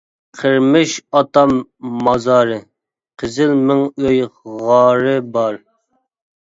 [0.37, 1.53] قىرمىش ئاتام
[2.09, 2.57] مازارى،
[3.25, 4.27] قىزىل مىڭ ئۆي
[4.67, 5.63] غارى بار.